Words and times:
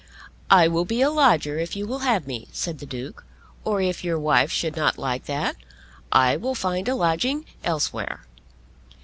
"I 0.49 0.67
will 0.67 0.83
be 0.83 1.01
a 1.03 1.11
lodger 1.11 1.59
if 1.59 1.75
you 1.75 1.85
will 1.85 1.99
have 1.99 2.25
me," 2.25 2.47
said 2.51 2.79
the 2.79 2.87
Duke; 2.87 3.23
"or 3.63 3.83
if 3.83 4.03
your 4.03 4.17
wife 4.17 4.49
should 4.51 4.75
not 4.75 4.97
like 4.97 5.25
that, 5.27 5.55
I 6.11 6.37
will 6.37 6.55
find 6.55 6.87
a 6.89 6.95
lodging 6.95 7.45
elsewhere." 7.63 8.25